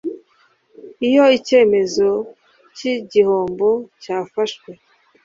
iyo 1.07 1.23
icyemezo 1.37 2.07
cy’igihombo 2.75 3.69
cyafashwe 4.01 4.69